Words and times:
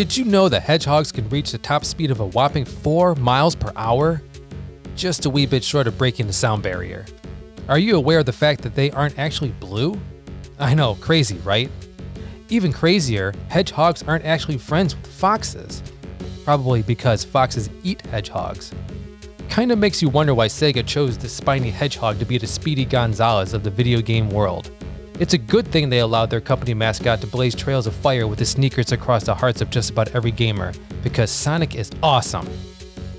Did 0.00 0.16
you 0.16 0.24
know 0.24 0.48
that 0.48 0.62
hedgehogs 0.62 1.12
can 1.12 1.28
reach 1.28 1.52
the 1.52 1.58
top 1.58 1.84
speed 1.84 2.10
of 2.10 2.20
a 2.20 2.26
whopping 2.26 2.64
4 2.64 3.16
miles 3.16 3.54
per 3.54 3.70
hour? 3.76 4.22
Just 4.96 5.26
a 5.26 5.30
wee 5.30 5.44
bit 5.44 5.62
short 5.62 5.86
of 5.86 5.98
breaking 5.98 6.26
the 6.26 6.32
sound 6.32 6.62
barrier. 6.62 7.04
Are 7.68 7.78
you 7.78 7.96
aware 7.96 8.20
of 8.20 8.24
the 8.24 8.32
fact 8.32 8.62
that 8.62 8.74
they 8.74 8.90
aren't 8.92 9.18
actually 9.18 9.50
blue? 9.50 10.00
I 10.58 10.72
know, 10.72 10.94
crazy, 11.02 11.36
right? 11.44 11.70
Even 12.48 12.72
crazier, 12.72 13.34
hedgehogs 13.48 14.02
aren't 14.04 14.24
actually 14.24 14.56
friends 14.56 14.96
with 14.96 15.06
foxes. 15.06 15.82
Probably 16.46 16.80
because 16.80 17.22
foxes 17.22 17.68
eat 17.82 18.00
hedgehogs. 18.06 18.72
Kinda 19.50 19.76
makes 19.76 20.00
you 20.00 20.08
wonder 20.08 20.32
why 20.32 20.48
Sega 20.48 20.86
chose 20.86 21.18
the 21.18 21.28
spiny 21.28 21.68
hedgehog 21.68 22.18
to 22.20 22.24
be 22.24 22.38
the 22.38 22.46
Speedy 22.46 22.86
Gonzales 22.86 23.52
of 23.52 23.64
the 23.64 23.70
video 23.70 24.00
game 24.00 24.30
world. 24.30 24.70
It's 25.20 25.34
a 25.34 25.38
good 25.38 25.68
thing 25.68 25.90
they 25.90 25.98
allowed 25.98 26.30
their 26.30 26.40
company 26.40 26.72
mascot 26.72 27.20
to 27.20 27.26
blaze 27.26 27.54
trails 27.54 27.86
of 27.86 27.94
fire 27.94 28.26
with 28.26 28.38
his 28.38 28.48
sneakers 28.48 28.90
across 28.90 29.24
the 29.24 29.34
hearts 29.34 29.60
of 29.60 29.68
just 29.68 29.90
about 29.90 30.08
every 30.14 30.30
gamer, 30.30 30.72
because 31.02 31.30
Sonic 31.30 31.74
is 31.74 31.90
awesome. 32.02 32.48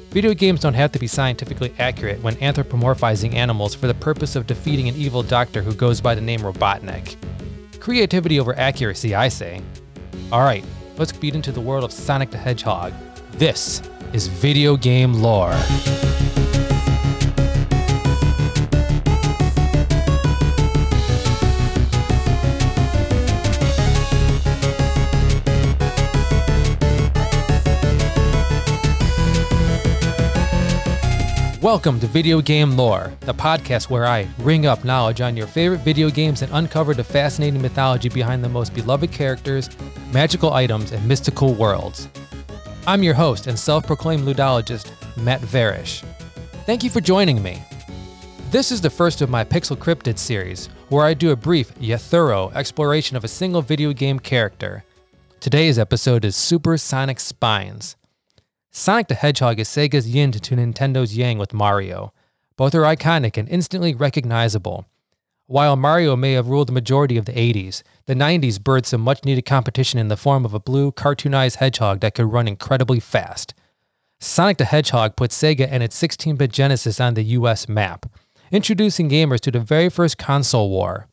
Video 0.09 0.33
games 0.33 0.61
don't 0.61 0.73
have 0.73 0.91
to 0.93 0.97
be 0.97 1.05
scientifically 1.05 1.71
accurate 1.77 2.19
when 2.23 2.33
anthropomorphizing 2.37 3.35
animals 3.35 3.75
for 3.75 3.85
the 3.85 3.93
purpose 3.93 4.35
of 4.35 4.47
defeating 4.47 4.89
an 4.89 4.95
evil 4.95 5.21
doctor 5.21 5.61
who 5.61 5.75
goes 5.75 6.01
by 6.01 6.15
the 6.15 6.21
name 6.21 6.39
Robotnik. 6.39 7.17
Creativity 7.79 8.39
over 8.39 8.57
accuracy, 8.57 9.13
I 9.13 9.27
say. 9.27 9.61
Alright, 10.31 10.65
let's 10.97 11.11
beat 11.11 11.35
into 11.35 11.51
the 11.51 11.61
world 11.61 11.83
of 11.83 11.91
Sonic 11.91 12.31
the 12.31 12.37
Hedgehog. 12.39 12.93
This 13.33 13.79
is 14.11 14.25
video 14.25 14.75
game 14.75 15.13
lore. 15.13 15.53
Welcome 31.61 31.99
to 31.99 32.07
Video 32.07 32.41
Game 32.41 32.75
Lore, 32.75 33.13
the 33.19 33.35
podcast 33.35 33.87
where 33.87 34.07
I 34.07 34.27
ring 34.39 34.65
up 34.65 34.83
knowledge 34.83 35.21
on 35.21 35.37
your 35.37 35.45
favorite 35.45 35.81
video 35.81 36.09
games 36.09 36.41
and 36.41 36.51
uncover 36.53 36.95
the 36.95 37.03
fascinating 37.03 37.61
mythology 37.61 38.09
behind 38.09 38.43
the 38.43 38.49
most 38.49 38.73
beloved 38.73 39.11
characters, 39.11 39.69
magical 40.11 40.53
items, 40.53 40.91
and 40.91 41.07
mystical 41.07 41.53
worlds. 41.53 42.09
I'm 42.87 43.03
your 43.03 43.13
host 43.13 43.45
and 43.45 43.59
self 43.59 43.85
proclaimed 43.85 44.23
ludologist, 44.23 44.89
Matt 45.17 45.41
Varish. 45.41 46.03
Thank 46.65 46.83
you 46.83 46.89
for 46.89 46.99
joining 46.99 47.43
me. 47.43 47.61
This 48.49 48.71
is 48.71 48.81
the 48.81 48.89
first 48.89 49.21
of 49.21 49.29
my 49.29 49.43
Pixel 49.43 49.77
Cryptid 49.77 50.17
series, 50.17 50.65
where 50.89 51.05
I 51.05 51.13
do 51.13 51.29
a 51.29 51.35
brief 51.35 51.71
yet 51.79 52.01
thorough 52.01 52.51
exploration 52.55 53.15
of 53.15 53.23
a 53.23 53.27
single 53.27 53.61
video 53.61 53.93
game 53.93 54.17
character. 54.17 54.83
Today's 55.39 55.77
episode 55.77 56.25
is 56.25 56.35
Supersonic 56.35 57.19
Spines. 57.19 57.97
Sonic 58.73 59.09
the 59.09 59.15
Hedgehog 59.15 59.59
is 59.59 59.67
Sega's 59.67 60.07
yin 60.07 60.31
to 60.31 60.55
Nintendo's 60.55 61.17
yang 61.17 61.37
with 61.37 61.51
Mario. 61.51 62.13
Both 62.55 62.73
are 62.73 62.83
iconic 62.83 63.35
and 63.35 63.49
instantly 63.49 63.93
recognizable. 63.93 64.85
While 65.45 65.75
Mario 65.75 66.15
may 66.15 66.31
have 66.33 66.47
ruled 66.47 66.69
the 66.69 66.73
majority 66.73 67.17
of 67.17 67.25
the 67.25 67.33
80s, 67.33 67.83
the 68.05 68.15
90s 68.15 68.59
birthed 68.59 68.85
some 68.85 69.01
much 69.01 69.25
needed 69.25 69.41
competition 69.41 69.99
in 69.99 70.07
the 70.07 70.15
form 70.15 70.45
of 70.45 70.53
a 70.53 70.59
blue, 70.61 70.93
cartoonized 70.93 71.57
hedgehog 71.57 71.99
that 71.99 72.15
could 72.15 72.31
run 72.31 72.47
incredibly 72.47 73.01
fast. 73.01 73.53
Sonic 74.21 74.57
the 74.57 74.63
Hedgehog 74.63 75.17
put 75.17 75.31
Sega 75.31 75.67
and 75.69 75.83
its 75.83 75.97
16 75.97 76.37
bit 76.37 76.53
Genesis 76.53 77.01
on 77.01 77.15
the 77.15 77.23
US 77.23 77.67
map, 77.67 78.05
introducing 78.51 79.09
gamers 79.09 79.41
to 79.41 79.51
the 79.51 79.59
very 79.59 79.89
first 79.89 80.17
console 80.17 80.69
war 80.69 81.07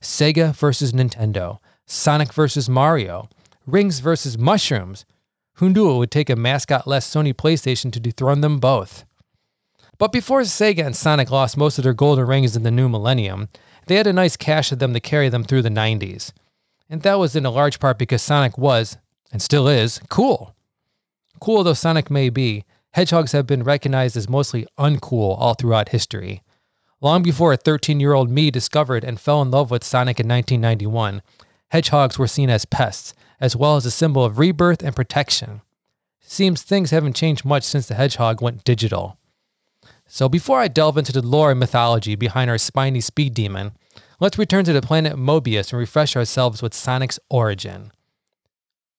Sega 0.00 0.56
versus 0.56 0.92
Nintendo, 0.92 1.58
Sonic 1.84 2.32
versus 2.32 2.70
Mario, 2.70 3.28
Rings 3.66 3.98
versus 3.98 4.38
Mushrooms, 4.38 5.04
who 5.56 5.70
knew 5.70 5.90
it 5.90 5.98
would 5.98 6.10
take 6.10 6.30
a 6.30 6.36
mascot 6.36 6.86
less 6.86 7.08
Sony 7.08 7.32
PlayStation 7.32 7.90
to 7.92 8.00
dethrone 8.00 8.40
them 8.40 8.58
both? 8.58 9.04
But 9.98 10.12
before 10.12 10.42
Sega 10.42 10.84
and 10.84 10.94
Sonic 10.94 11.30
lost 11.30 11.56
most 11.56 11.78
of 11.78 11.84
their 11.84 11.94
golden 11.94 12.26
rings 12.26 12.56
in 12.56 12.62
the 12.62 12.70
new 12.70 12.88
millennium, 12.88 13.48
they 13.86 13.96
had 13.96 14.06
a 14.06 14.12
nice 14.12 14.36
cache 14.36 14.72
of 14.72 14.78
them 14.78 14.92
to 14.92 15.00
carry 15.00 15.28
them 15.28 15.44
through 15.44 15.62
the 15.62 15.70
90s. 15.70 16.32
And 16.90 17.02
that 17.02 17.18
was 17.18 17.34
in 17.34 17.46
a 17.46 17.50
large 17.50 17.80
part 17.80 17.98
because 17.98 18.20
Sonic 18.20 18.58
was, 18.58 18.98
and 19.32 19.40
still 19.40 19.66
is, 19.66 20.00
cool. 20.10 20.54
Cool 21.40 21.64
though 21.64 21.72
Sonic 21.72 22.10
may 22.10 22.28
be, 22.28 22.64
hedgehogs 22.92 23.32
have 23.32 23.46
been 23.46 23.62
recognized 23.62 24.16
as 24.16 24.28
mostly 24.28 24.66
uncool 24.78 25.36
all 25.38 25.54
throughout 25.54 25.90
history. 25.90 26.42
Long 27.00 27.22
before 27.22 27.52
a 27.52 27.56
13 27.56 27.98
year 27.98 28.12
old 28.12 28.30
me 28.30 28.50
discovered 28.50 29.04
and 29.04 29.20
fell 29.20 29.40
in 29.40 29.50
love 29.50 29.70
with 29.70 29.84
Sonic 29.84 30.20
in 30.20 30.28
1991, 30.28 31.22
hedgehogs 31.70 32.18
were 32.18 32.26
seen 32.26 32.50
as 32.50 32.66
pests 32.66 33.14
as 33.40 33.56
well 33.56 33.76
as 33.76 33.86
a 33.86 33.90
symbol 33.90 34.24
of 34.24 34.38
rebirth 34.38 34.82
and 34.82 34.96
protection. 34.96 35.62
Seems 36.20 36.62
things 36.62 36.90
haven't 36.90 37.16
changed 37.16 37.44
much 37.44 37.62
since 37.62 37.86
the 37.86 37.94
hedgehog 37.94 38.42
went 38.42 38.64
digital. 38.64 39.18
So 40.06 40.28
before 40.28 40.60
I 40.60 40.68
delve 40.68 40.98
into 40.98 41.12
the 41.12 41.22
lore 41.22 41.50
and 41.50 41.60
mythology 41.60 42.14
behind 42.14 42.50
our 42.50 42.58
spiny 42.58 43.00
speed 43.00 43.34
demon, 43.34 43.72
let's 44.20 44.38
return 44.38 44.64
to 44.64 44.72
the 44.72 44.82
planet 44.82 45.14
Mobius 45.14 45.72
and 45.72 45.78
refresh 45.78 46.16
ourselves 46.16 46.62
with 46.62 46.74
Sonic's 46.74 47.18
origin. 47.28 47.92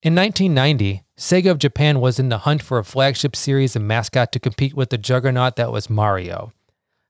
In 0.02 0.14
1990, 0.14 1.02
Sega 1.16 1.50
of 1.50 1.58
Japan 1.58 2.00
was 2.00 2.20
in 2.20 2.28
the 2.28 2.38
hunt 2.38 2.62
for 2.62 2.78
a 2.78 2.84
flagship 2.84 3.34
series 3.34 3.74
and 3.74 3.88
mascot 3.88 4.30
to 4.32 4.38
compete 4.38 4.74
with 4.74 4.90
the 4.90 4.98
juggernaut 4.98 5.56
that 5.56 5.72
was 5.72 5.90
Mario. 5.90 6.52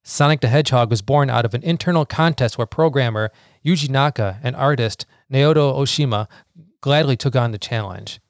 Sonic 0.03 0.41
the 0.41 0.49
Hedgehog 0.49 0.89
was 0.89 1.03
born 1.03 1.29
out 1.29 1.45
of 1.45 1.53
an 1.53 1.63
internal 1.63 2.07
contest 2.07 2.57
where 2.57 2.67
programmer 2.67 3.31
Yuji 3.63 3.91
Naka 3.91 4.41
and 4.43 4.57
artist 4.57 5.05
Naoto 5.31 5.77
Oshima 5.77 6.29
gladly 6.81 7.17
took 7.17 7.37
on 7.37 7.53
the 7.53 7.59
challenge. 7.59 8.21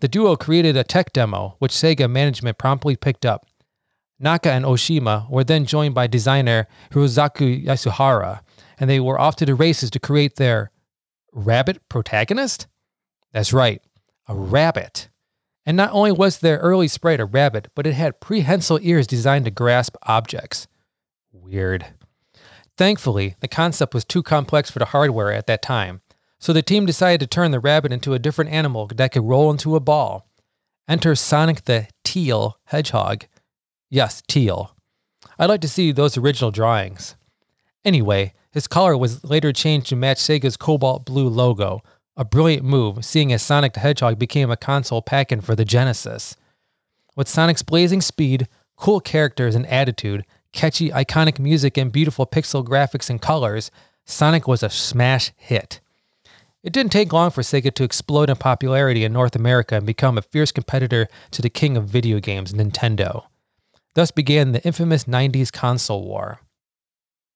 The 0.00 0.08
duo 0.08 0.36
created 0.36 0.76
a 0.76 0.84
tech 0.84 1.12
demo, 1.12 1.56
which 1.58 1.72
Sega 1.72 2.10
management 2.10 2.58
promptly 2.58 2.96
picked 2.96 3.24
up. 3.24 3.46
Naka 4.18 4.50
and 4.50 4.64
Oshima 4.64 5.28
were 5.30 5.44
then 5.44 5.66
joined 5.66 5.94
by 5.94 6.06
designer 6.06 6.66
Hirokazu 6.90 7.64
Yasuhara, 7.64 8.40
and 8.78 8.88
they 8.88 9.00
were 9.00 9.18
off 9.18 9.36
to 9.36 9.46
the 9.46 9.54
races 9.54 9.90
to 9.90 10.00
create 10.00 10.36
their 10.36 10.70
rabbit 11.32 11.88
protagonist? 11.88 12.66
That's 13.32 13.52
right, 13.52 13.82
a 14.28 14.34
rabbit. 14.34 15.08
And 15.66 15.76
not 15.76 15.92
only 15.92 16.12
was 16.12 16.38
their 16.38 16.58
early 16.58 16.88
sprite 16.88 17.20
a 17.20 17.24
rabbit, 17.24 17.68
but 17.74 17.86
it 17.86 17.94
had 17.94 18.20
prehensile 18.20 18.78
ears 18.82 19.06
designed 19.06 19.46
to 19.46 19.50
grasp 19.50 19.96
objects. 20.04 20.66
Weird. 21.32 21.86
Thankfully, 22.76 23.36
the 23.40 23.48
concept 23.48 23.94
was 23.94 24.04
too 24.04 24.22
complex 24.22 24.70
for 24.70 24.78
the 24.78 24.86
hardware 24.86 25.32
at 25.32 25.46
that 25.46 25.62
time, 25.62 26.02
so 26.44 26.52
the 26.52 26.60
team 26.60 26.84
decided 26.84 27.20
to 27.20 27.26
turn 27.26 27.52
the 27.52 27.58
rabbit 27.58 27.90
into 27.90 28.12
a 28.12 28.18
different 28.18 28.50
animal 28.50 28.86
that 28.86 29.12
could 29.12 29.24
roll 29.24 29.50
into 29.50 29.76
a 29.76 29.80
ball. 29.80 30.28
Enter 30.86 31.14
Sonic 31.14 31.64
the 31.64 31.88
Teal 32.04 32.58
Hedgehog. 32.66 33.24
Yes, 33.88 34.22
teal. 34.28 34.76
I'd 35.38 35.48
like 35.48 35.62
to 35.62 35.68
see 35.68 35.90
those 35.90 36.18
original 36.18 36.50
drawings. 36.50 37.16
Anyway, 37.82 38.34
his 38.52 38.66
color 38.66 38.94
was 38.94 39.24
later 39.24 39.54
changed 39.54 39.86
to 39.86 39.96
match 39.96 40.18
Sega's 40.18 40.58
cobalt 40.58 41.06
blue 41.06 41.30
logo, 41.30 41.80
a 42.14 42.26
brilliant 42.26 42.62
move, 42.62 43.06
seeing 43.06 43.32
as 43.32 43.40
Sonic 43.40 43.72
the 43.72 43.80
Hedgehog 43.80 44.18
became 44.18 44.50
a 44.50 44.56
console 44.58 45.00
pack-in 45.00 45.40
for 45.40 45.54
the 45.54 45.64
Genesis. 45.64 46.36
With 47.16 47.26
Sonic's 47.26 47.62
blazing 47.62 48.02
speed, 48.02 48.48
cool 48.76 49.00
characters 49.00 49.54
and 49.54 49.66
attitude, 49.68 50.26
catchy, 50.52 50.90
iconic 50.90 51.38
music, 51.38 51.78
and 51.78 51.90
beautiful 51.90 52.26
pixel 52.26 52.62
graphics 52.62 53.08
and 53.08 53.22
colors, 53.22 53.70
Sonic 54.04 54.46
was 54.46 54.62
a 54.62 54.68
smash 54.68 55.32
hit. 55.38 55.80
It 56.64 56.72
didn't 56.72 56.92
take 56.92 57.12
long 57.12 57.30
for 57.30 57.42
Sega 57.42 57.74
to 57.74 57.84
explode 57.84 58.30
in 58.30 58.36
popularity 58.36 59.04
in 59.04 59.12
North 59.12 59.36
America 59.36 59.76
and 59.76 59.84
become 59.84 60.16
a 60.16 60.22
fierce 60.22 60.50
competitor 60.50 61.08
to 61.32 61.42
the 61.42 61.50
king 61.50 61.76
of 61.76 61.84
video 61.84 62.20
games, 62.20 62.54
Nintendo. 62.54 63.26
Thus 63.92 64.10
began 64.10 64.52
the 64.52 64.64
infamous 64.64 65.04
90s 65.04 65.52
console 65.52 66.06
war. 66.06 66.40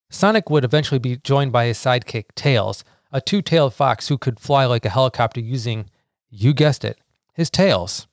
Sonic 0.08 0.48
would 0.48 0.64
eventually 0.64 0.98
be 0.98 1.18
joined 1.18 1.52
by 1.52 1.66
his 1.66 1.76
sidekick, 1.76 2.34
Tails, 2.34 2.84
a 3.12 3.20
two 3.20 3.42
tailed 3.42 3.74
fox 3.74 4.08
who 4.08 4.16
could 4.16 4.40
fly 4.40 4.64
like 4.64 4.86
a 4.86 4.90
helicopter 4.90 5.40
using, 5.40 5.90
you 6.30 6.54
guessed 6.54 6.82
it, 6.82 6.98
his 7.34 7.50
tails. 7.50 8.06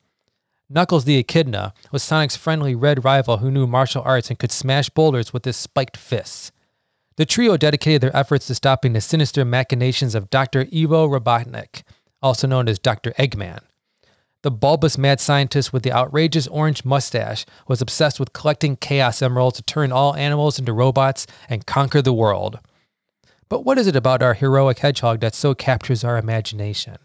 Knuckles 0.70 1.06
the 1.06 1.18
Echidna 1.18 1.74
was 1.94 2.04
Sonic's 2.04 2.36
friendly 2.36 2.76
red 2.76 3.06
rival 3.06 3.38
who 3.38 3.50
knew 3.50 3.68
martial 3.68 4.04
arts 4.04 4.30
and 4.30 4.38
could 4.38 4.52
smash 4.52 4.90
boulders 4.90 5.32
with 5.32 5.46
his 5.46 5.56
spiked 5.56 5.96
fists. 5.96 6.52
The 7.18 7.26
trio 7.26 7.56
dedicated 7.56 8.02
their 8.02 8.16
efforts 8.16 8.48
to 8.48 8.56
stopping 8.56 8.92
the 8.94 9.00
sinister 9.00 9.46
machinations 9.46 10.16
of 10.16 10.30
Dr. 10.30 10.68
Ivo 10.74 11.08
Robotnik, 11.08 11.84
also 12.22 12.46
known 12.46 12.68
as 12.68 12.78
Dr. 12.78 13.12
Eggman. 13.12 13.62
The 14.42 14.52
bulbous 14.52 14.98
mad 14.98 15.22
scientist 15.22 15.72
with 15.72 15.84
the 15.84 15.94
outrageous 15.94 16.46
orange 16.48 16.84
mustache 16.84 17.46
was 17.68 17.82
obsessed 17.82 18.20
with 18.20 18.34
collecting 18.34 18.76
Chaos 18.76 19.22
Emeralds 19.22 19.58
to 19.58 19.64
turn 19.64 19.92
all 19.92 20.14
animals 20.16 20.60
into 20.60 20.74
robots 20.74 21.26
and 21.50 21.66
conquer 21.66 22.02
the 22.02 22.14
world. 22.14 22.60
But 23.48 23.64
what 23.64 23.78
is 23.78 23.88
it 23.88 23.96
about 23.96 24.22
our 24.22 24.34
heroic 24.34 24.80
hedgehog 24.80 25.22
that 25.22 25.34
so 25.34 25.56
captures 25.56 26.04
our 26.04 26.18
imagination? 26.18 26.98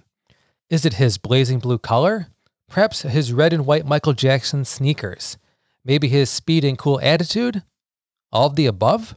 Is 0.68 0.84
it 0.84 0.94
his 0.94 1.18
blazing 1.18 1.60
blue 1.60 1.78
color? 1.78 2.26
Perhaps 2.68 3.02
his 3.02 3.32
red 3.32 3.52
and 3.52 3.64
white 3.64 3.86
Michael 3.86 4.12
Jackson 4.12 4.64
sneakers? 4.64 5.38
Maybe 5.84 6.08
his 6.08 6.30
speed 6.30 6.64
and 6.64 6.76
cool 6.76 7.00
attitude? 7.00 7.62
All 8.32 8.48
of 8.48 8.56
the 8.56 8.66
above? 8.66 9.14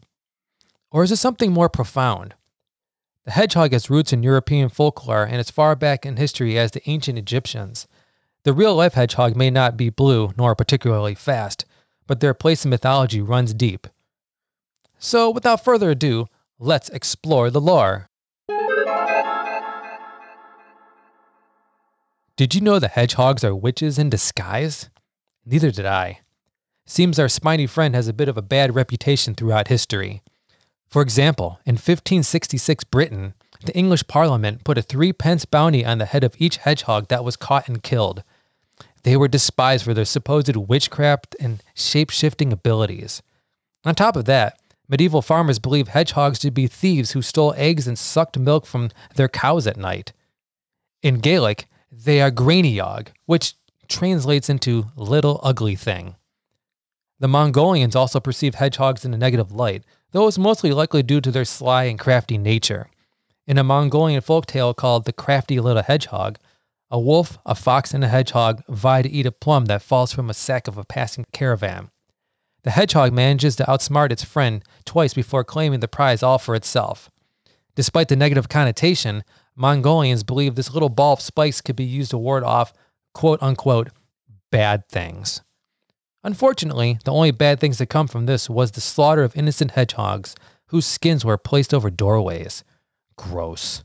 Or 0.94 1.04
is 1.04 1.12
it 1.12 1.18
something 1.18 1.51
more 1.51 1.69
profound? 1.69 2.36
The 3.25 3.31
hedgehog 3.31 3.72
has 3.74 3.90
roots 3.90 4.13
in 4.13 4.22
European 4.22 4.69
folklore 4.69 5.24
and 5.24 5.38
as 5.38 5.50
far 5.50 5.75
back 5.75 6.06
in 6.06 6.18
history 6.18 6.57
as 6.57 6.72
the 6.72 6.88
ancient 6.88 7.18
Egyptians. 7.18 7.88
The 8.44 8.54
real 8.54 8.75
life 8.75 8.94
hedgehog 8.94 9.36
may 9.36 9.50
not 9.50 9.75
be 9.75 9.90
blue 9.90 10.34
nor 10.38 10.54
particularly 10.56 11.16
fast, 11.16 11.66
but 12.06 12.19
their 12.19 12.36
place 12.36 12.63
in 12.63 12.69
mythology 12.69 13.22
runs 13.22 13.56
deep. 13.56 13.88
So, 15.00 15.31
without 15.31 15.63
further 15.63 15.90
ado, 15.90 16.28
let's 16.60 16.90
explore 16.90 17.50
the 17.50 17.62
lore. 17.62 18.07
Did 22.36 22.54
you 22.54 22.62
know 22.62 22.78
the 22.78 22.88
hedgehogs 22.88 23.44
are 23.44 23.56
witches 23.56 23.98
in 23.98 24.10
disguise? 24.10 24.90
Neither 25.45 25.72
did 25.72 25.86
I. 25.86 26.19
Seems 26.86 27.18
our 27.18 27.30
spiny 27.30 27.66
friend 27.66 27.95
has 27.95 28.07
a 28.07 28.13
bit 28.13 28.30
of 28.30 28.38
a 28.38 28.42
bad 28.42 28.75
reputation 28.75 29.34
throughout 29.34 29.69
history. 29.69 30.22
For 30.94 31.01
example, 31.01 31.60
in 31.66 31.74
1566 31.74 32.84
Britain, 32.84 33.34
the 33.66 33.75
English 33.75 34.06
Parliament 34.06 34.63
put 34.63 34.78
a 34.78 34.84
threepence 34.84 35.44
bounty 35.44 35.84
on 35.84 35.98
the 35.98 36.06
head 36.06 36.24
of 36.24 36.36
each 36.38 36.57
hedgehog 36.57 37.07
that 37.07 37.24
was 37.24 37.36
caught 37.36 37.68
and 37.68 37.81
killed. 37.81 38.22
They 39.01 39.18
were 39.18 39.28
despised 39.28 39.86
for 39.86 39.95
their 39.95 40.06
supposed 40.06 40.56
witchcraft 40.56 41.36
and 41.40 41.63
shape 41.74 42.12
shifting 42.12 42.54
abilities. 42.54 43.24
On 43.84 43.95
top 43.95 44.16
of 44.16 44.25
that, 44.25 44.60
medieval 44.88 45.24
farmers 45.24 45.57
believed 45.57 45.88
hedgehogs 45.88 46.38
to 46.38 46.51
be 46.51 46.68
thieves 46.68 47.13
who 47.13 47.24
stole 47.24 47.56
eggs 47.57 47.88
and 47.88 47.98
sucked 47.98 48.38
milk 48.38 48.68
from 48.68 48.92
their 49.16 49.28
cows 49.28 49.66
at 49.66 49.78
night. 49.78 50.13
In 51.01 51.22
Gaelic, 51.22 51.66
they 51.92 52.22
are 52.22 52.30
Gráinneog, 52.30 53.07
which 53.25 53.56
translates 53.88 54.48
into 54.48 54.92
little 54.95 55.40
ugly 55.42 55.75
thing. 55.75 56.18
The 57.19 57.28
Mongolians 57.28 57.95
also 57.95 58.19
perceived 58.19 58.56
hedgehogs 58.56 59.04
in 59.04 59.13
a 59.16 59.18
negative 59.18 59.51
light, 59.51 59.84
though 60.13 60.25
was 60.25 60.39
mostly 60.39 60.71
likely 60.71 61.04
due 61.04 61.19
to 61.19 61.31
their 61.31 61.44
sly 61.44 61.83
and 61.83 62.00
crafty 62.00 62.38
nature. 62.38 62.88
In 63.45 63.57
a 63.57 63.63
Mongolian 63.63 64.21
folk 64.21 64.45
tale 64.45 64.74
called 64.74 65.04
The 65.04 65.12
Crafty 65.12 65.60
Little 65.60 65.83
Hedgehog, 65.83 66.38
a 66.89 67.00
wolf, 67.00 67.39
a 67.45 67.56
fox, 67.56 67.94
and 67.94 68.04
a 68.04 68.07
hedgehog 68.07 68.63
vie 68.69 69.01
to 69.01 69.10
eat 69.10 69.25
a 69.25 69.31
plum 69.31 69.65
that 69.65 69.81
falls 69.81 70.13
from 70.13 70.30
a 70.30 70.33
sack 70.33 70.68
of 70.68 70.77
a 70.77 70.86
passing 70.86 71.25
caravan. 71.33 71.89
The 72.63 72.71
hedgehog 72.71 73.12
manages 73.12 73.56
to 73.57 73.65
outsmart 73.65 74.12
its 74.12 74.24
friend 74.24 74.63
twice 74.86 75.13
before 75.13 75.44
claiming 75.44 75.81
the 75.81 75.88
prize 75.88 76.24
all 76.24 76.38
for 76.38 76.56
itself. 76.56 77.09
Despite 77.75 78.07
the 78.07 78.16
negative 78.16 78.48
connotation, 78.48 79.24
Mongolians 79.56 80.24
believe 80.24 80.56
this 80.56 80.71
little 80.71 80.89
ball 80.89 81.13
of 81.13 81.21
spikes 81.21 81.59
could 81.59 81.75
be 81.75 81.83
used 81.83 82.12
to 82.12 82.18
ward 82.18 82.44
off 82.44 82.71
quote 83.13 83.42
unquote 83.42 83.89
bad 84.51 84.88
things. 84.88 85.42
Unfortunately, 86.23 86.99
the 87.03 87.11
only 87.11 87.31
bad 87.31 87.59
things 87.59 87.77
that 87.77 87.87
come 87.87 88.07
from 88.07 88.25
this 88.25 88.49
was 88.49 88.71
the 88.71 88.81
slaughter 88.81 89.23
of 89.23 89.35
innocent 89.35 89.71
hedgehogs 89.71 90.35
whose 90.67 90.85
skins 90.85 91.25
were 91.25 91.37
placed 91.37 91.73
over 91.73 91.89
doorways. 91.89 92.63
Gross. 93.17 93.83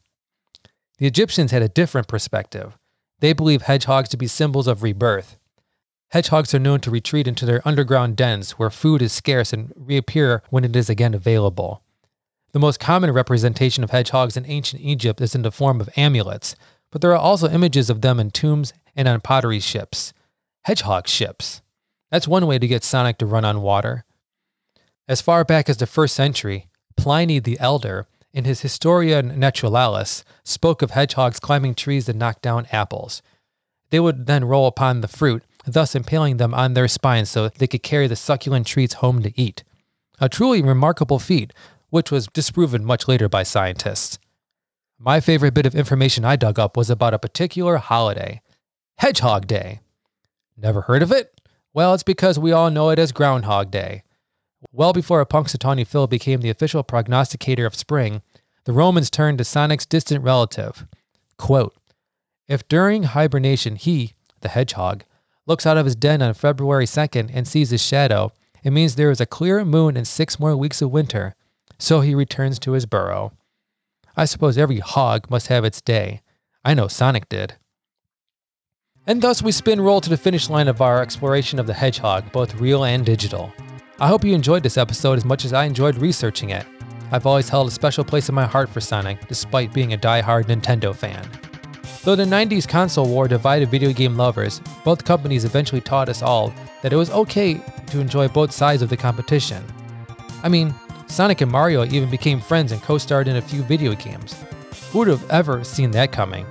The 0.98 1.06
Egyptians 1.06 1.50
had 1.50 1.62
a 1.62 1.68
different 1.68 2.08
perspective. 2.08 2.78
They 3.20 3.32
believe 3.32 3.62
hedgehogs 3.62 4.08
to 4.10 4.16
be 4.16 4.26
symbols 4.26 4.68
of 4.68 4.82
rebirth. 4.82 5.36
Hedgehogs 6.10 6.54
are 6.54 6.60
known 6.60 6.80
to 6.80 6.90
retreat 6.90 7.28
into 7.28 7.44
their 7.44 7.66
underground 7.66 8.16
dens 8.16 8.52
where 8.52 8.70
food 8.70 9.02
is 9.02 9.12
scarce 9.12 9.52
and 9.52 9.72
reappear 9.76 10.42
when 10.48 10.64
it 10.64 10.74
is 10.74 10.88
again 10.88 11.14
available. 11.14 11.82
The 12.52 12.58
most 12.58 12.80
common 12.80 13.12
representation 13.12 13.84
of 13.84 13.90
hedgehogs 13.90 14.36
in 14.36 14.46
ancient 14.46 14.80
Egypt 14.80 15.20
is 15.20 15.34
in 15.34 15.42
the 15.42 15.52
form 15.52 15.80
of 15.80 15.90
amulets, 15.96 16.56
but 16.90 17.02
there 17.02 17.12
are 17.12 17.18
also 17.18 17.50
images 17.50 17.90
of 17.90 18.00
them 18.00 18.18
in 18.18 18.30
tombs 18.30 18.72
and 18.96 19.06
on 19.06 19.20
pottery 19.20 19.60
ships. 19.60 20.14
Hedgehog 20.64 21.06
ships. 21.06 21.60
That's 22.10 22.28
one 22.28 22.46
way 22.46 22.58
to 22.58 22.66
get 22.66 22.84
Sonic 22.84 23.18
to 23.18 23.26
run 23.26 23.44
on 23.44 23.62
water. 23.62 24.04
As 25.06 25.20
far 25.20 25.44
back 25.44 25.68
as 25.68 25.76
the 25.76 25.86
first 25.86 26.14
century, 26.14 26.68
Pliny 26.96 27.38
the 27.38 27.58
Elder 27.60 28.06
in 28.32 28.44
his 28.44 28.60
Historia 28.60 29.22
Naturalis, 29.22 30.24
spoke 30.44 30.82
of 30.82 30.90
hedgehogs 30.90 31.40
climbing 31.40 31.74
trees 31.74 32.06
to 32.06 32.12
knock 32.12 32.42
down 32.42 32.66
apples. 32.70 33.22
They 33.90 34.00
would 34.00 34.26
then 34.26 34.44
roll 34.44 34.66
upon 34.66 35.00
the 35.00 35.08
fruit, 35.08 35.42
thus 35.64 35.94
impaling 35.94 36.36
them 36.36 36.54
on 36.54 36.74
their 36.74 36.88
spines 36.88 37.30
so 37.30 37.48
they 37.48 37.66
could 37.66 37.82
carry 37.82 38.06
the 38.06 38.16
succulent 38.16 38.66
treats 38.66 38.94
home 38.94 39.22
to 39.22 39.40
eat. 39.40 39.64
A 40.20 40.28
truly 40.28 40.62
remarkable 40.62 41.18
feat, 41.18 41.52
which 41.90 42.10
was 42.10 42.26
disproven 42.28 42.84
much 42.84 43.08
later 43.08 43.28
by 43.28 43.42
scientists. 43.42 44.18
My 44.98 45.20
favorite 45.20 45.54
bit 45.54 45.66
of 45.66 45.74
information 45.74 46.24
I 46.24 46.36
dug 46.36 46.58
up 46.58 46.76
was 46.76 46.90
about 46.90 47.14
a 47.14 47.18
particular 47.18 47.76
holiday 47.78 48.42
Hedgehog 48.98 49.46
Day. 49.46 49.80
Never 50.56 50.82
heard 50.82 51.02
of 51.02 51.12
it? 51.12 51.37
Well, 51.78 51.94
it's 51.94 52.02
because 52.02 52.40
we 52.40 52.50
all 52.50 52.72
know 52.72 52.90
it 52.90 52.98
as 52.98 53.12
Groundhog 53.12 53.70
Day. 53.70 54.02
Well 54.72 54.92
before 54.92 55.20
a 55.20 55.26
Punxsutawney 55.26 55.86
Phil 55.86 56.08
became 56.08 56.40
the 56.40 56.50
official 56.50 56.82
prognosticator 56.82 57.66
of 57.66 57.76
spring, 57.76 58.20
the 58.64 58.72
Romans 58.72 59.10
turned 59.10 59.38
to 59.38 59.44
Sonic's 59.44 59.86
distant 59.86 60.24
relative. 60.24 60.88
Quote, 61.36 61.76
if 62.48 62.66
during 62.66 63.04
hibernation 63.04 63.76
he, 63.76 64.14
the 64.40 64.48
hedgehog, 64.48 65.04
looks 65.46 65.66
out 65.66 65.76
of 65.76 65.84
his 65.84 65.94
den 65.94 66.20
on 66.20 66.34
February 66.34 66.84
2nd 66.84 67.30
and 67.32 67.46
sees 67.46 67.70
his 67.70 67.80
shadow, 67.80 68.32
it 68.64 68.72
means 68.72 68.96
there 68.96 69.12
is 69.12 69.20
a 69.20 69.24
clear 69.24 69.64
moon 69.64 69.96
and 69.96 70.08
six 70.08 70.40
more 70.40 70.56
weeks 70.56 70.82
of 70.82 70.90
winter, 70.90 71.36
so 71.78 72.00
he 72.00 72.12
returns 72.12 72.58
to 72.58 72.72
his 72.72 72.86
burrow. 72.86 73.30
I 74.16 74.24
suppose 74.24 74.58
every 74.58 74.80
hog 74.80 75.30
must 75.30 75.46
have 75.46 75.64
its 75.64 75.80
day. 75.80 76.22
I 76.64 76.74
know 76.74 76.88
Sonic 76.88 77.28
did. 77.28 77.54
And 79.08 79.22
thus 79.22 79.42
we 79.42 79.52
spin 79.52 79.80
roll 79.80 80.02
to 80.02 80.10
the 80.10 80.18
finish 80.18 80.50
line 80.50 80.68
of 80.68 80.82
our 80.82 81.00
exploration 81.00 81.58
of 81.58 81.66
the 81.66 81.72
hedgehog, 81.72 82.30
both 82.30 82.60
real 82.60 82.84
and 82.84 83.06
digital. 83.06 83.50
I 83.98 84.06
hope 84.06 84.22
you 84.22 84.34
enjoyed 84.34 84.62
this 84.62 84.76
episode 84.76 85.16
as 85.16 85.24
much 85.24 85.46
as 85.46 85.54
I 85.54 85.64
enjoyed 85.64 85.96
researching 85.96 86.50
it. 86.50 86.66
I've 87.10 87.24
always 87.24 87.48
held 87.48 87.68
a 87.68 87.70
special 87.70 88.04
place 88.04 88.28
in 88.28 88.34
my 88.34 88.44
heart 88.44 88.68
for 88.68 88.82
Sonic, 88.82 89.26
despite 89.26 89.72
being 89.72 89.94
a 89.94 89.96
die-hard 89.96 90.46
Nintendo 90.46 90.94
fan. 90.94 91.26
Though 92.04 92.16
the 92.16 92.24
90s 92.24 92.68
console 92.68 93.08
war 93.08 93.28
divided 93.28 93.70
video 93.70 93.94
game 93.94 94.14
lovers, 94.14 94.60
both 94.84 95.06
companies 95.06 95.46
eventually 95.46 95.80
taught 95.80 96.10
us 96.10 96.20
all 96.20 96.52
that 96.82 96.92
it 96.92 96.96
was 96.96 97.08
okay 97.10 97.62
to 97.86 98.00
enjoy 98.00 98.28
both 98.28 98.52
sides 98.52 98.82
of 98.82 98.90
the 98.90 98.96
competition. 98.98 99.64
I 100.42 100.50
mean, 100.50 100.74
Sonic 101.06 101.40
and 101.40 101.50
Mario 101.50 101.86
even 101.86 102.10
became 102.10 102.42
friends 102.42 102.72
and 102.72 102.82
co 102.82 102.98
starred 102.98 103.26
in 103.26 103.36
a 103.36 103.42
few 103.42 103.62
video 103.62 103.94
games. 103.94 104.36
Who 104.90 104.98
would 104.98 105.08
have 105.08 105.30
ever 105.30 105.64
seen 105.64 105.92
that 105.92 106.12
coming? 106.12 106.44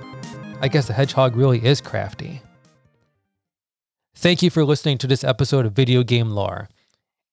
I 0.60 0.66
guess 0.66 0.88
the 0.88 0.92
hedgehog 0.92 1.36
really 1.36 1.64
is 1.64 1.80
crafty. 1.80 2.42
Thank 4.20 4.42
you 4.42 4.50
for 4.50 4.64
listening 4.64 4.98
to 4.98 5.06
this 5.06 5.22
episode 5.22 5.64
of 5.64 5.74
Video 5.74 6.02
Game 6.02 6.30
Lore. 6.30 6.68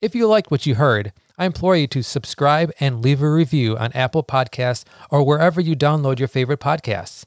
If 0.04 0.14
you 0.14 0.28
liked 0.28 0.52
what 0.52 0.68
you 0.68 0.76
heard, 0.76 1.14
I 1.36 1.48
implore 1.48 1.76
you 1.76 1.88
to 1.88 2.04
subscribe 2.04 2.72
and 2.80 3.02
leave 3.02 3.24
a 3.24 3.32
review 3.32 3.76
on 3.76 3.92
Apple 3.94 4.24
Podcasts 4.24 4.84
or 5.10 5.24
wherever 5.24 5.60
you 5.60 5.76
download 5.76 6.20
your 6.20 6.28
favorite 6.28 6.60
podcasts. 6.60 7.26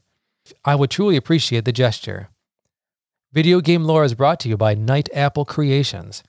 I 0.63 0.75
would 0.75 0.89
truly 0.89 1.17
appreciate 1.17 1.65
the 1.65 1.73
gesture. 1.73 2.29
Video 3.33 3.59
Game 3.59 3.83
Lore 3.83 4.05
is 4.05 4.13
brought 4.13 4.39
to 4.39 4.47
you 4.47 4.55
by 4.55 4.75
Night 4.75 5.09
Apple 5.13 5.43
Creations, 5.43 6.23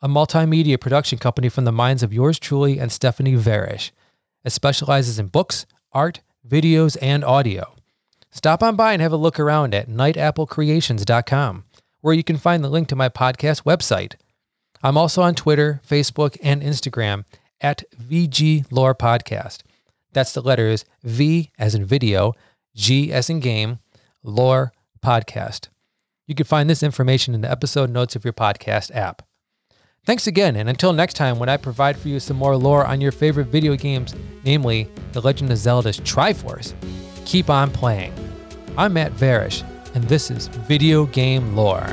a 0.00 0.06
multimedia 0.06 0.80
production 0.80 1.18
company 1.18 1.48
from 1.48 1.64
the 1.64 1.72
minds 1.72 2.04
of 2.04 2.14
yours 2.14 2.38
truly 2.38 2.78
and 2.78 2.92
Stephanie 2.92 3.34
Varish. 3.34 3.90
It 4.44 4.50
specializes 4.50 5.18
in 5.18 5.26
books, 5.26 5.66
art, 5.90 6.20
videos, 6.48 6.96
and 7.02 7.24
audio. 7.24 7.74
Stop 8.30 8.62
on 8.62 8.76
by 8.76 8.92
and 8.92 9.02
have 9.02 9.12
a 9.12 9.16
look 9.16 9.40
around 9.40 9.74
at 9.74 9.88
nightapplecreations.com, 9.88 11.64
where 12.06 12.14
you 12.14 12.22
can 12.22 12.36
find 12.36 12.62
the 12.62 12.68
link 12.68 12.86
to 12.86 12.94
my 12.94 13.08
podcast 13.08 13.64
website. 13.64 14.14
I'm 14.80 14.96
also 14.96 15.22
on 15.22 15.34
Twitter, 15.34 15.80
Facebook, 15.84 16.36
and 16.40 16.62
Instagram 16.62 17.24
at 17.60 17.82
VG 18.00 18.64
Lore 18.70 18.94
Podcast. 18.94 19.62
That's 20.12 20.32
the 20.32 20.40
letters 20.40 20.84
V 21.02 21.50
as 21.58 21.74
in 21.74 21.84
video, 21.84 22.34
G 22.76 23.12
as 23.12 23.28
in 23.28 23.40
game, 23.40 23.80
Lore 24.22 24.72
Podcast. 25.04 25.66
You 26.28 26.36
can 26.36 26.46
find 26.46 26.70
this 26.70 26.84
information 26.84 27.34
in 27.34 27.40
the 27.40 27.50
episode 27.50 27.90
notes 27.90 28.14
of 28.14 28.22
your 28.22 28.32
podcast 28.32 28.94
app. 28.94 29.22
Thanks 30.04 30.28
again, 30.28 30.54
and 30.54 30.68
until 30.68 30.92
next 30.92 31.14
time 31.14 31.40
when 31.40 31.48
I 31.48 31.56
provide 31.56 31.96
for 31.96 32.06
you 32.06 32.20
some 32.20 32.36
more 32.36 32.56
lore 32.56 32.86
on 32.86 33.00
your 33.00 33.10
favorite 33.10 33.48
video 33.48 33.74
games, 33.74 34.14
namely 34.44 34.88
The 35.10 35.22
Legend 35.22 35.50
of 35.50 35.58
Zelda's 35.58 35.98
Triforce, 35.98 36.72
keep 37.24 37.50
on 37.50 37.72
playing. 37.72 38.12
I'm 38.78 38.92
Matt 38.92 39.10
Varish, 39.10 39.64
and 39.96 40.04
this 40.04 40.30
is 40.30 40.48
Video 40.48 41.06
Game 41.06 41.56
Lore. 41.56 41.86